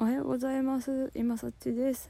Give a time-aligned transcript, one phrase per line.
[0.00, 1.10] おはようございます。
[1.16, 2.08] 今そっちです。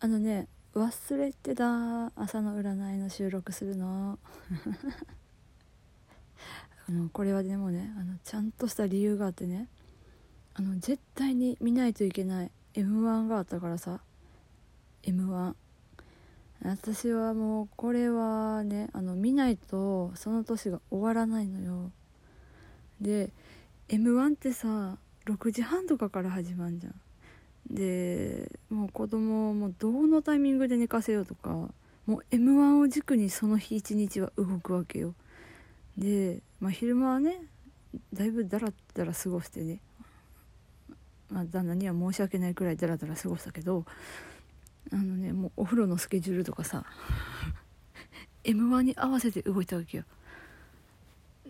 [0.00, 2.06] あのね忘れてた。
[2.16, 4.18] 朝の占いの収録するの。
[6.88, 9.68] あのこれはでもねあのちゃんとした理由があってね。
[10.54, 12.50] あの絶対に見ないといけない。
[12.72, 14.00] m 1があったからさ。
[15.02, 15.54] m 1
[16.62, 21.92] 私はもうこれはねあの見ないとその年が終わらないのよ。
[22.98, 23.30] で
[23.90, 24.96] m 1ってさ
[25.26, 26.94] 6時半とかから始まんじゃん。
[27.70, 31.50] でもう子供もどのタイミングで寝かせようとか
[32.06, 35.14] もう m 1を軸にその日一日は動くわけよ。
[35.98, 37.40] で、まあ、昼間はね
[38.12, 39.80] だいぶダラダラ過ごしてね、
[41.30, 43.84] まあ、旦那には申し訳ないくらいダラダラ過ごしたけど
[44.92, 46.84] あのねもうお風呂のスケジュールとかさ
[48.44, 50.04] m 1に合わせて動いたわけよ。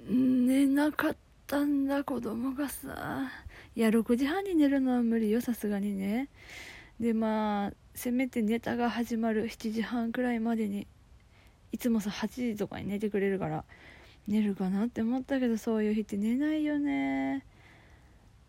[0.08, 3.28] 寝なかったんだ子供がさ。
[3.76, 6.28] いや6時半に寝るのは無理よさすがにね。
[6.98, 10.86] でまあせめてネタが始まる7時半くらいまでに
[11.72, 13.64] いつもさ8時とかに寝てくれるから
[14.26, 17.44] 寝るかなって思ったけどそういう日って寝ないよね。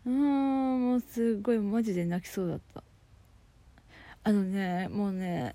[0.06, 2.82] うーんもうすっごいマジで泣きそうだった。
[4.24, 5.54] あのねもうね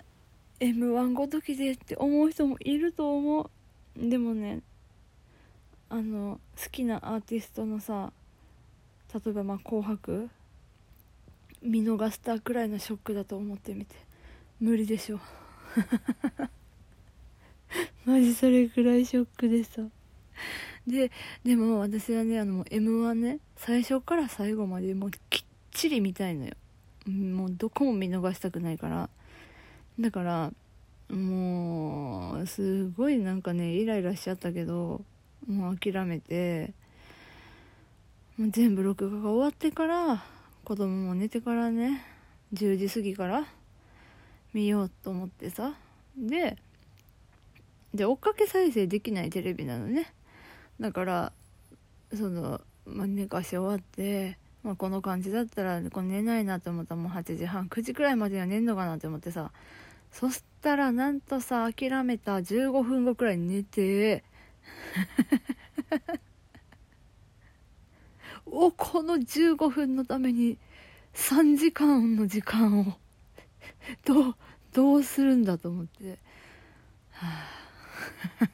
[0.60, 3.50] m 1ごときでって思う人もいると思う。
[3.98, 4.62] でもね
[5.90, 8.14] あの好きなアーティストのさ
[9.14, 10.30] 例えばまあ「紅白」
[11.61, 13.95] 見逃したくらいのショックだと思ってみて。
[14.64, 15.19] 無理でしょ。
[18.06, 19.81] マジそれくらいショックでさ。
[20.88, 21.11] で
[21.44, 26.53] でも私はねあの m 1ね最初から最後までもうきっちり見たいのよ。
[27.08, 29.09] もうどこも見逃したくないから。
[30.00, 30.53] だから
[31.14, 35.03] もうすごいなんかねイライラしちゃったけど
[35.45, 36.73] もう諦めて。
[38.38, 40.23] もう全部録画が終わってから
[40.64, 42.03] 子供も寝てからね
[42.53, 43.46] 10時過ぎから
[44.53, 45.74] 見ようと思ってさ。
[46.18, 46.58] で
[47.94, 50.12] で追っかけ再生できないテレビなのね。
[50.80, 51.31] だから
[52.12, 59.52] その、まあ、寝かし終わって、まあ、この感じだったらこ寝ないなと思ったらもう8時半9時くらいまでには寝んのかなって思ってさ。
[60.12, 64.24] そしたらなんとさ諦めた15分後くらいに寝て。
[68.46, 70.58] おこの15分のために
[71.14, 72.98] 3時間の時間を
[74.06, 74.36] どう
[74.74, 76.18] どうするんだと思って、
[77.12, 77.28] は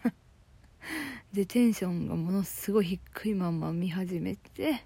[0.05, 0.13] あ、
[1.33, 4.83] でテンションがものすごい低いまま見始めて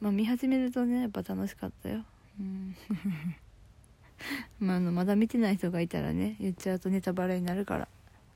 [0.00, 2.04] まあ見始めるとねやっぱ楽しかったよ、
[2.38, 2.76] うん。
[4.60, 7.88] まあ、あのまだ見てない人がいたらね言っちゃうとネタバレになるから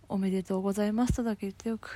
[0.09, 1.95] おめでとうございますとだけ言っておく。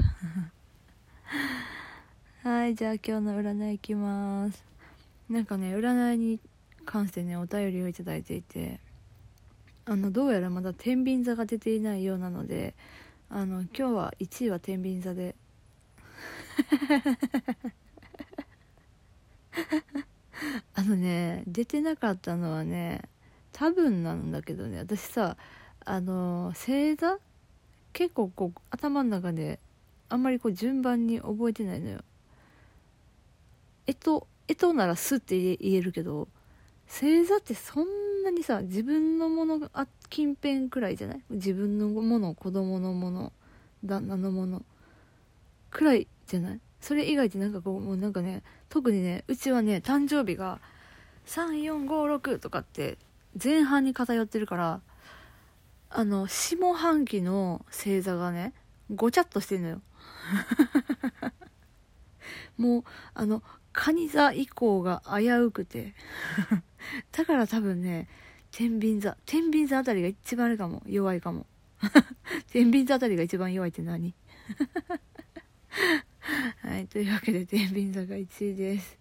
[2.44, 4.64] はいじゃあ今日の占いいきます。
[5.30, 6.40] なんかね占いに
[6.84, 8.80] 関してねお便りをいただいていて
[9.84, 12.74] あのどうやらまだ天秤座が出ていないようなので
[13.30, 15.36] あの今日は1位は天秤座で。
[20.74, 23.02] あのね出てなかったのはね
[23.52, 25.36] 多分なんだけどね私さ
[25.84, 27.20] あの星座？
[27.92, 29.60] 結構こう頭の中で
[30.08, 32.00] あんまりこう順番に覚えてないのよ。
[33.86, 36.28] えとえとなら「す」って言えるけど
[36.86, 41.22] 星座ってそんなにさ自分のものがあ近辺くらいじゃない？
[41.30, 43.32] 自分のもの子供のもの
[43.84, 44.62] 旦那のもの
[45.70, 46.60] くらいじゃない？
[46.80, 50.60] それ以外ってなんかこうもうなんかね特にねうちはね誕生日が
[51.26, 52.98] 3456とかって
[53.42, 54.80] 前半に偏ってるから
[55.90, 58.52] あの下半期の星座がね
[58.94, 59.80] ごちゃっとしてるのよ。
[62.58, 65.94] もうあの蟹座以降が危うくて。
[67.12, 68.08] だから多分ね
[68.50, 70.82] 天秤座天秤座あたりが一番あれかも。
[70.86, 71.46] 弱いかも。
[72.52, 74.14] 天秤座あたりが一番弱いって何？
[76.62, 78.98] はいというわけで天秤座が1位です。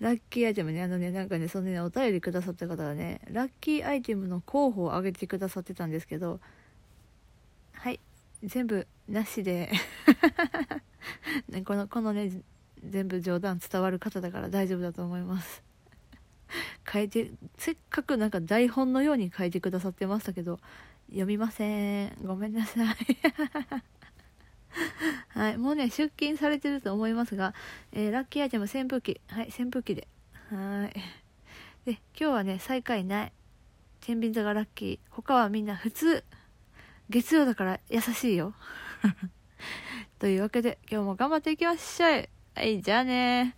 [0.00, 0.82] ラッキーアイテムね。
[0.82, 6.40] あのねなんかねそのねお便りくださった方はねラッキーアイテムの候補を挙げてくださってたんですけど
[7.72, 7.98] はい
[8.42, 9.70] 全部なしで。
[11.64, 12.30] このこのね
[12.84, 15.62] 全部冗談伝わる方だから大丈夫だと思います。
[16.90, 20.60] 書いてせっかくなんか台本のように書いてくださってましたけど
[21.08, 22.16] 読みません。
[22.22, 22.86] ごめんなさい。
[25.28, 27.54] はいもうね出勤されてると思いますが、
[27.92, 29.20] えー、ラッキーアイテム扇風機。
[29.28, 30.08] はい扇風機で。
[30.50, 30.92] はい。
[31.84, 33.32] で今日はね最下位ない。
[34.00, 34.98] 天秤座がラッキー。
[35.10, 36.24] 他はみんな普通。
[37.08, 38.54] 月曜だから優しいよ。
[40.18, 42.35] というわけで今日も頑張っていきましょう。
[42.56, 43.54] はいじゃあね